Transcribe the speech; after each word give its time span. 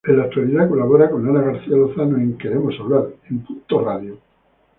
En 0.03 0.17
la 0.17 0.23
actualidad 0.23 0.67
colabora 0.67 1.11
con 1.11 1.29
Ana 1.29 1.43
García 1.43 1.75
Lozano 1.77 2.17
en 2.17 2.35
"Queremos 2.35 2.73
hablar" 2.79 3.07
en 3.29 3.37
Punto 3.45 3.85
Radio. 3.85 4.17